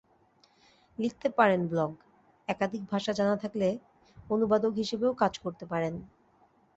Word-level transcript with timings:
লিখতে 0.99 1.27
পারেন 1.37 1.61
ব্লগ, 1.67 1.91
একাধিক 2.47 2.83
ভাষা 2.91 3.11
জানা 3.13 3.35
থাকলে 3.37 3.67
অনুবাদক 4.29 4.73
হিসেবেও 4.81 5.11
কাজ 5.21 5.33
করতে 5.37 5.65
পারেন। 5.65 5.93